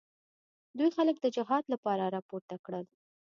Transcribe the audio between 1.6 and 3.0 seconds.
لپاره راپورته کړل.